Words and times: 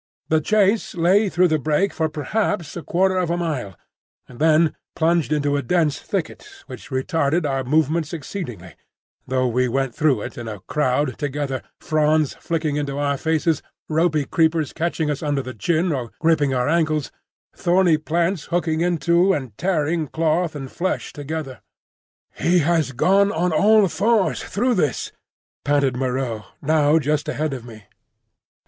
The 0.29 0.41
chase 0.41 0.95
lay 0.95 1.29
through 1.29 1.49
the 1.49 1.59
brake 1.59 1.93
for 1.93 2.09
perhaps 2.09 2.75
a 2.75 2.81
quarter 2.81 3.17
of 3.19 3.29
a 3.29 3.37
mile, 3.37 3.75
and 4.27 4.39
then 4.39 4.75
plunged 4.95 5.31
into 5.31 5.57
a 5.57 5.61
dense 5.61 5.99
thicket, 5.99 6.43
which 6.65 6.89
retarded 6.89 7.45
our 7.45 7.63
movements 7.63 8.11
exceedingly, 8.11 8.73
though 9.27 9.45
we 9.47 9.67
went 9.67 9.93
through 9.93 10.21
it 10.23 10.39
in 10.39 10.47
a 10.47 10.61
crowd 10.61 11.19
together,—fronds 11.19 12.33
flicking 12.33 12.77
into 12.77 12.97
our 12.97 13.15
faces, 13.15 13.61
ropy 13.87 14.25
creepers 14.25 14.73
catching 14.73 15.11
us 15.11 15.21
under 15.21 15.43
the 15.43 15.53
chin 15.53 15.91
or 15.91 16.09
gripping 16.17 16.51
our 16.51 16.67
ankles, 16.67 17.11
thorny 17.55 17.99
plants 17.99 18.45
hooking 18.45 18.81
into 18.81 19.33
and 19.33 19.55
tearing 19.55 20.07
cloth 20.07 20.55
and 20.55 20.71
flesh 20.71 21.13
together. 21.13 21.61
"He 22.33 22.61
has 22.65 22.91
gone 22.93 23.31
on 23.31 23.53
all 23.53 23.87
fours 23.87 24.41
through 24.43 24.73
this," 24.73 25.11
panted 25.63 25.95
Moreau, 25.95 26.45
now 26.59 26.97
just 26.97 27.29
ahead 27.29 27.53
of 27.53 27.63
me. 27.63 27.83